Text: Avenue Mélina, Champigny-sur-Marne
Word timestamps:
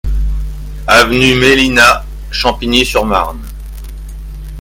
Avenue 0.87 1.35
Mélina, 1.35 2.01
Champigny-sur-Marne 2.31 3.45